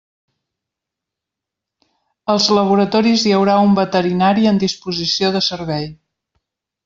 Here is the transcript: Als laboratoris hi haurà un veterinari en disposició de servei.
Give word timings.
Als 2.35 2.47
laboratoris 2.59 3.27
hi 3.31 3.35
haurà 3.39 3.59
un 3.67 3.77
veterinari 3.81 4.49
en 4.53 4.59
disposició 4.67 5.33
de 5.37 5.43
servei. 5.51 5.89